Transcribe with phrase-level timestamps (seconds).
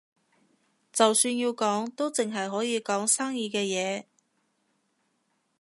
[0.91, 4.05] 就算要講，都淨係可以講生意嘅嘢